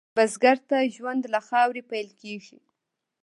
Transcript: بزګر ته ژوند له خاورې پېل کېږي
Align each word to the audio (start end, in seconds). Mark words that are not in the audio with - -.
بزګر 0.15 0.57
ته 0.69 0.77
ژوند 0.95 1.23
له 1.33 1.39
خاورې 1.47 1.81
پېل 1.89 2.09
کېږي 2.21 2.59